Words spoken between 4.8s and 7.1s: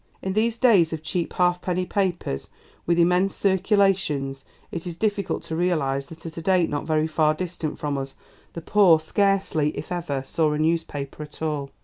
is difficult to realize that at a date not very